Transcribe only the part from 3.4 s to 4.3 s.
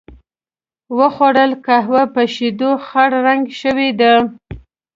شوې وه.